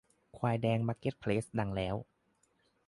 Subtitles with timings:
[0.37, 1.95] ควายแดงมาร์เก็ตเพลสดังแล้ว